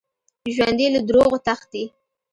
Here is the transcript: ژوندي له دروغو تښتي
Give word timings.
ژوندي 0.55 0.87
له 0.95 0.99
دروغو 1.07 1.37
تښتي 1.45 1.83